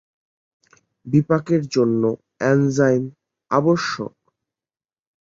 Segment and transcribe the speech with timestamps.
[1.05, 2.03] বিপাকের জন্য
[2.43, 3.03] এনজাইম
[3.51, 4.13] আবশ্যক।